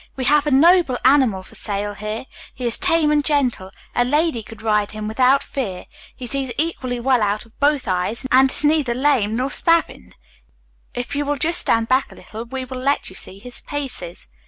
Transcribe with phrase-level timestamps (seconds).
[0.15, 2.25] "We have a noble animal for sale here.
[2.55, 3.69] He is tame and gentle.
[3.93, 5.85] A lady could ride him without fear.
[6.15, 10.15] He sees equally well out of both eyes and is neither lame nor spavined.
[10.95, 14.27] If you will just stand back a little we will let you see his paces."